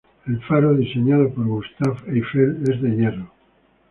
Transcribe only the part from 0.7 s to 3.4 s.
diseñado por Gustave Eiffel, es de hierro.